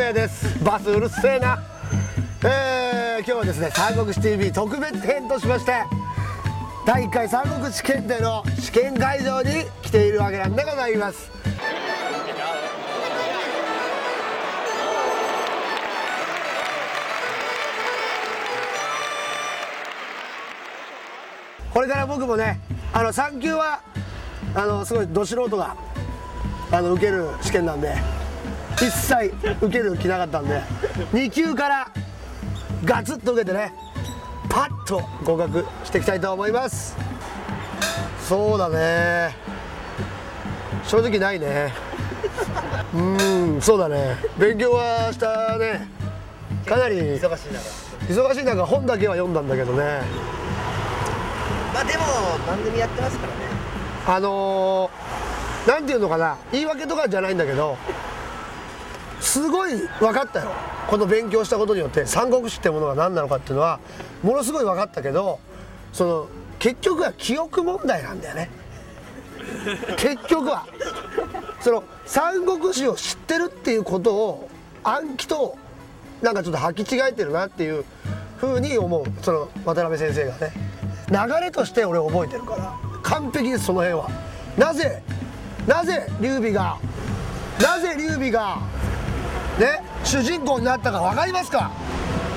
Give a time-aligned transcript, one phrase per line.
[0.00, 0.64] 也です。
[0.64, 1.62] バスうるせえな。
[2.44, 5.84] えー、今日はですね三国志 TV 特別編としまして
[6.84, 11.30] 第1回三国志検定の試験会場に来ているわけなんでございます。
[21.72, 22.58] これから僕もね
[22.92, 23.80] あの3級は
[24.52, 25.76] あのすごいど素人が
[26.72, 28.23] あの受ける試験なんで
[28.76, 30.60] 一切受ける気なかったんで
[31.12, 31.88] 2級から
[32.84, 33.72] ガツッと受けてね
[34.48, 36.96] パッと合格していきたいと思います。
[38.28, 39.34] そうだね。
[40.86, 41.72] 正直ないね。
[42.94, 42.98] う
[43.56, 44.16] んそうだね。
[44.38, 45.88] 勉強はしたね。
[46.66, 48.22] かなり忙しい中。
[48.22, 50.00] 忙しい中本だけは読んだんだけどね。
[51.72, 52.04] まあでも
[52.46, 53.38] 番組やってますからね。
[54.06, 56.36] あのー、なんていうのかな。
[56.52, 57.76] 言い訳とかじゃないんだけど
[59.24, 60.52] すごい分かったよ。
[60.88, 63.80] この勉強したことによって三国志ってものが何なのかっていうのは
[64.22, 65.40] ものすごい分かったけど
[65.92, 68.50] その結局は記憶問題なんだよね。
[69.96, 70.66] 結局は。
[71.60, 74.50] その三国志を知ってるっていうことを
[74.82, 75.56] 暗記と
[76.20, 77.84] なんかちょっと履き違えてるなっていう
[78.36, 80.52] ふうに思うその渡辺先生がね。
[81.10, 84.10] 流れとして俺覚えてるから完璧ですその辺は。
[84.58, 85.02] なぜ
[85.66, 86.78] なぜ劉備が
[87.60, 88.58] なぜ劉備が
[89.58, 91.70] ね主人公になったか分かりますか？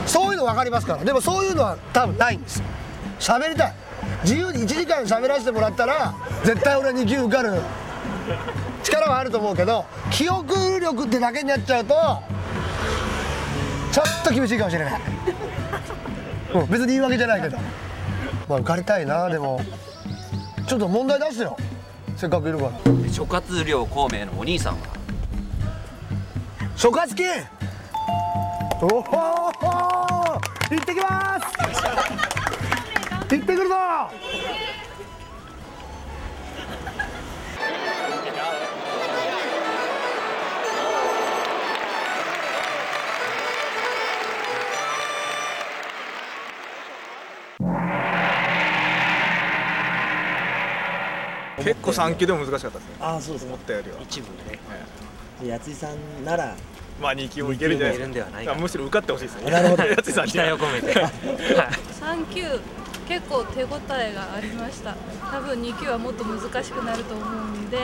[0.05, 1.03] そういうの分かりますから。
[1.03, 2.65] でもそういうのは多分ないんですよ。
[3.19, 3.73] 喋りたい。
[4.23, 7.59] 自由に1時間喋らせてもらったら絶対俺2級受かる
[8.83, 11.93] 力はあると思うけど記憶力ってだけになっちゃうと
[13.91, 15.01] ちょっと厳しいかもしれない、
[16.55, 17.57] うん、別に言い訳じゃないけど。
[18.47, 19.61] まあ受かりたいなでも。
[20.67, 21.57] ちょっと問題出してよ。
[22.15, 22.71] せっかくいるから。
[23.09, 24.96] 諸葛亮孔明のお兄さんは？
[26.77, 27.25] 諸葛金
[28.83, 30.39] おお行
[30.75, 31.47] ってきます。
[33.31, 33.75] 行ってくるぞ。
[51.57, 52.95] 結構3級でも難しかったですね。
[52.99, 53.97] ああそうです思ったよりは。
[54.03, 54.37] 一部ね。
[54.51, 54.61] じゃ
[55.41, 56.55] あ八井さんなら
[57.01, 58.53] まあ2級もいけるんじゃないではないか。
[58.53, 59.51] あむしろ受かってほしいですね。
[59.51, 59.83] なるほど。
[59.85, 60.99] やつさんに期待を込めて。
[60.99, 61.11] はい
[62.01, 62.41] 3級
[63.07, 64.95] 結構手応えがありました。
[65.31, 67.79] 多分2級はもっと難しくなると思うんで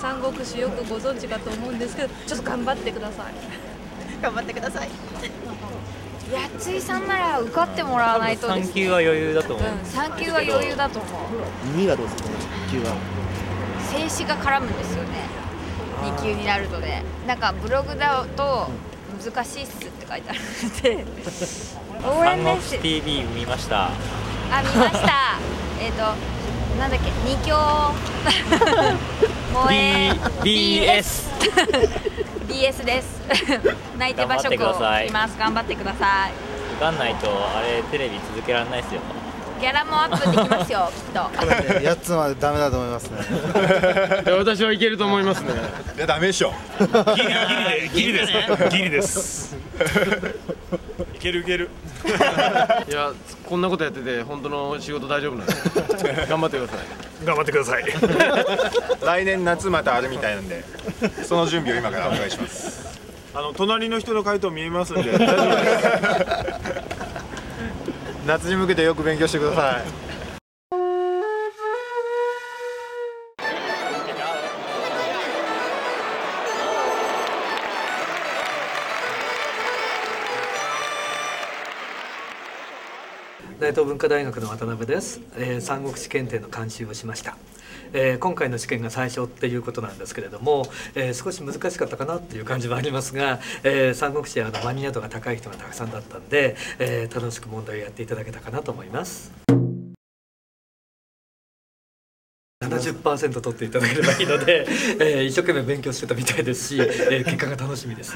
[0.00, 3.34] 三国志よくご存知かと思うんですけどちょっと頑張ってください。
[4.20, 4.88] 頑張ってください。
[6.58, 11.78] 八井さんなら受かってもらわないとです3級は余裕だと思う、うん、3級は余裕だと思う。
[11.78, 12.34] 2はどうですかね
[12.68, 12.96] 1級は。
[14.08, 15.41] 静止が絡むんですよね
[16.02, 18.68] 2級になるとねなんかブログだと
[19.24, 21.04] 難しいっすって書いてあるので
[22.04, 23.86] 応援メッセージ TV 見ました。
[23.86, 23.90] あ
[24.62, 25.38] 見ました。
[25.80, 26.02] えっと
[26.78, 27.56] なんだっけ二強。
[29.52, 30.10] 萌え
[30.42, 31.30] BS
[32.48, 33.22] BS です。
[33.98, 35.06] 泣いて馬食をさい。
[35.06, 35.38] 見ます。
[35.38, 36.32] 頑張ってください。
[36.76, 39.00] 受かんないとあれテレビ続けられないですよ
[39.62, 41.20] ギャラもアップできますよ きっと。
[41.20, 43.18] 8つまでダメだと思いますね。
[44.36, 45.52] 私はいけると思いますね。
[45.96, 46.52] いやダメでしょ。
[46.80, 49.56] ギリギリでギリですギリです。
[51.14, 51.70] いけるいける。
[52.88, 53.12] いや、
[53.48, 55.54] こんなことやってて本当の仕事大丈夫なんで
[56.28, 57.24] 頑張ってください。
[57.24, 57.84] 頑張ってください。
[59.00, 60.64] 来年夏またあるみたいなんで
[61.22, 63.00] その準備を今からお願いします。
[63.34, 66.91] あの隣の人の回答見えますんで大丈夫です
[68.32, 69.82] 夏に向けてよく勉強してください。
[83.60, 87.36] 大東文化大学の渡辺です、えー三国志検定の監修をしました、
[87.92, 99.32] えー今回の試験が最初っていうことなんですけれども、えー少し難しかったかなっていう感じはありますが、えー三国志はのマニア度が高い人がたくさんだったんで、えー楽しく問題をやっていただけたかなと思います。
[102.64, 104.66] 70%取っていただければいいので、
[105.00, 108.14] えー一生懸命勉強してたみたいですし、えー結果が楽しみです。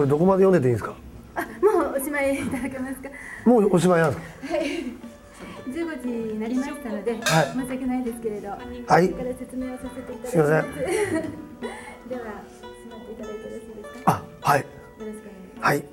[0.00, 0.96] これどこまで読んでていいんですか？
[1.60, 3.10] もうおしまいいただけますか？
[3.44, 4.56] もうおしまいなんですか？
[4.56, 4.68] はい。
[5.68, 7.20] 15時になりましたので、はい。
[7.20, 9.10] 申し訳ないですけれど、はい。
[9.10, 10.30] から説明をさせていただきます。
[10.30, 10.64] すいません。
[12.08, 14.10] では座っていただいてよろしいですか？
[14.10, 14.60] あはい。
[14.60, 14.66] よ
[15.00, 15.12] ろしくお願いし
[15.56, 15.66] ます。
[15.66, 15.84] はい。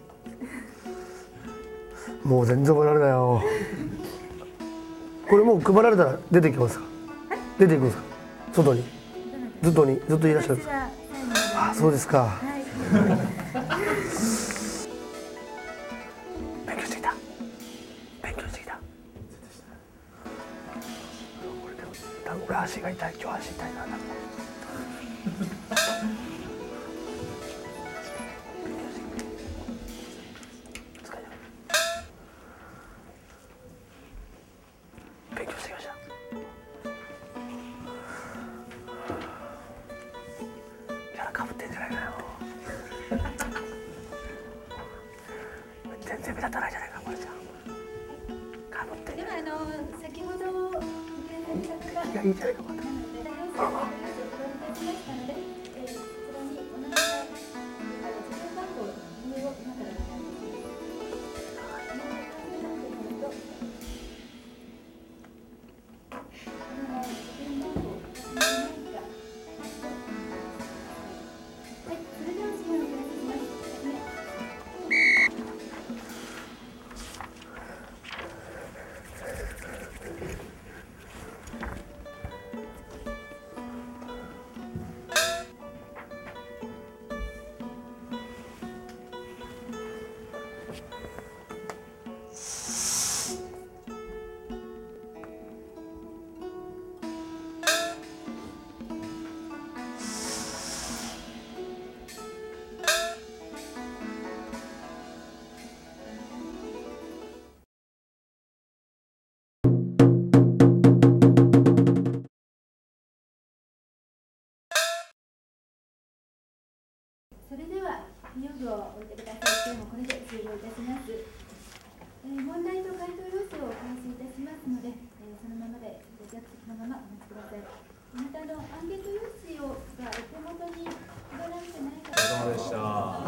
[2.24, 3.44] もう全然覚えられないよ。
[5.30, 6.86] これもう配られたら出てきますか？
[7.60, 8.04] 出ていくんですか？
[8.54, 8.86] 外に。
[9.62, 10.54] ずっとにずっといらっしゃる。
[10.54, 10.88] んですか
[11.60, 12.40] あそうですか
[16.66, 17.14] 勉強してきた。
[18.22, 18.74] 勉強してきた。
[18.74, 18.80] こ
[21.70, 21.84] れで
[22.26, 23.14] 多分俺足が痛い。
[23.22, 23.86] 今日足痛いな
[46.18, 47.28] 全然目立たないじゃないかこれじゃ
[48.76, 50.46] かぶってではあの先ほど
[52.12, 53.97] いやいいじゃないかまた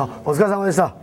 [0.02, 0.86] あお疲れ様でした。
[0.86, 0.96] あ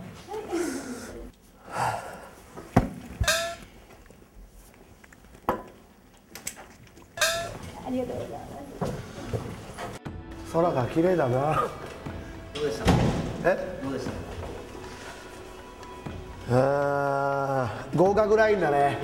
[7.91, 8.29] りがとうござい
[8.81, 8.93] ます
[10.51, 11.69] 空が綺麗だな。
[12.55, 12.91] どうでした？
[13.51, 13.79] え？
[13.83, 14.07] どうでし
[16.49, 16.57] た？
[16.57, 18.97] あー合格ラインだね。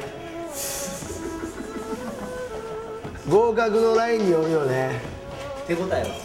[3.29, 5.01] 合格のラインによるよね。
[5.67, 6.22] 手応えは？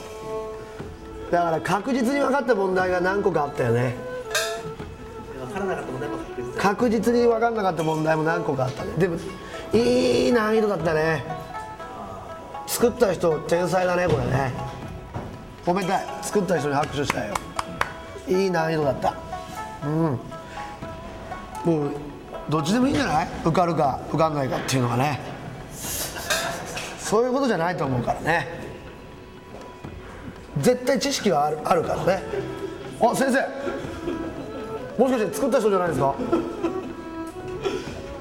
[1.30, 3.94] だから確実に分かった問題が何個かあったよね。
[5.38, 6.18] 分からなかった問題も
[6.56, 8.92] 確実に分かんなかった問題も何個かあったね。
[8.98, 9.16] でも
[9.72, 11.24] いい難易度だったね。
[12.66, 14.52] 作った人天才だねこれね。
[15.66, 16.06] 褒めたい。
[16.22, 17.34] 作った人に拍手したいよ。
[18.26, 19.14] いい難易度だった。
[19.84, 20.18] うん。
[21.64, 21.90] もう
[22.48, 23.28] どっちでもいいんじゃない？
[23.44, 25.20] 受かるか受かんないかっていうのがね。
[26.98, 28.46] そういうことじゃないと思うからね
[30.60, 32.22] 絶対知識はあるあるからね。
[33.00, 33.38] あ先生。
[35.02, 36.14] もしかして作った人じゃないですか？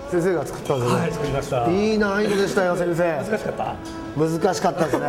[0.09, 0.85] 先生が作ったんで。
[0.85, 1.67] すよねはい作りました。
[1.69, 3.03] いい難易度でしたよ先生。
[3.03, 3.75] 難しかった？
[4.15, 5.07] 難しかったですね。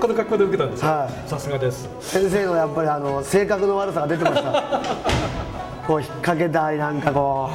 [0.00, 1.28] この格好で受けたんですよはい。
[1.28, 1.88] さすがです。
[2.00, 4.52] 先生のやっぱりあの性格の悪さが出てました。
[5.86, 7.50] こう引っ掛けたりなんかこ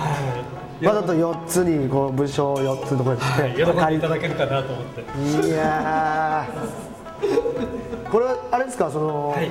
[0.82, 0.86] う。
[0.86, 4.86] わざと4つにこう武将4つのところにはい喜んでいただけるかなと思っ
[5.41, 5.48] て。
[5.48, 7.85] いやー
[8.15, 8.89] これはあれですか？
[8.89, 9.50] その、はい。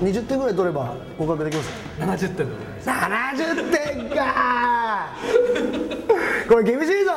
[0.00, 2.88] 20点ぐらい取れば合格できます？70点でございます。
[2.88, 3.72] 70
[4.06, 5.08] 点か！
[6.48, 7.10] これ厳しいぞ！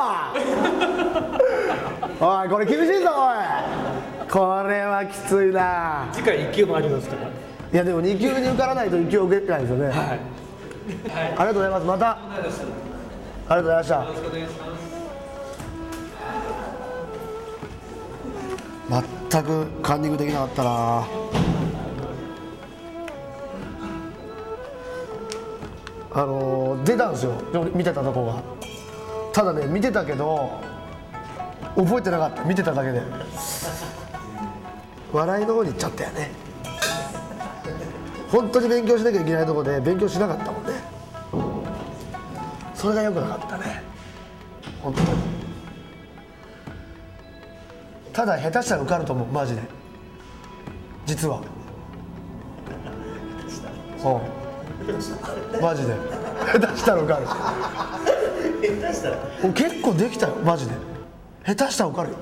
[2.20, 3.34] おいこれ厳しいぞお
[4.26, 4.32] い！
[4.32, 6.08] これはきついな。
[6.12, 7.22] 次回1級もありますから。
[7.28, 7.28] い
[7.72, 9.96] やでも2級に受からないと1級受けないですよね、はい。
[9.96, 10.00] あ
[11.30, 11.86] りがとうございます。
[11.86, 12.10] また。
[12.10, 14.75] ありがとうございました
[18.90, 21.08] 全くカンニングできなかったな。
[26.18, 27.34] あの出たんですよ。
[27.74, 28.42] 見てたとこが。
[29.34, 30.50] ただね見てたけど
[31.76, 32.44] 覚えてなかった。
[32.44, 33.02] 見てただけで。
[35.12, 36.32] 笑いの方に行っちゃったよね。
[38.30, 40.72] 本当に勉強しなきゃいけないとこで勉強しなかったもんね。
[42.74, 43.84] それが良くなかったね。
[44.82, 45.45] 本当に。
[48.16, 49.28] ただ下手したら受かると思う。
[49.28, 49.62] マジで。
[51.06, 51.42] 実は。
[54.06, 54.08] う
[55.60, 55.62] ん。
[55.62, 55.94] マジで。
[56.54, 57.26] 下手したら受かる。
[57.28, 59.18] 下手したら。
[59.54, 60.36] 結構できたよ。
[60.46, 60.76] マジで。
[61.46, 62.16] 下手したら受かるよ